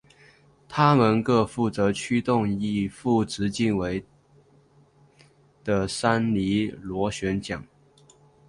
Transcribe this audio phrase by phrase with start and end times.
[0.67, 4.03] 它们各负责驱动一副直径为
[5.63, 7.63] 的三叶螺旋桨。